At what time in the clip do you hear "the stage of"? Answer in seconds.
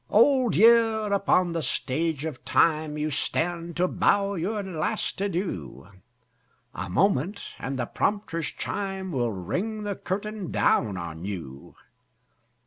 1.51-2.43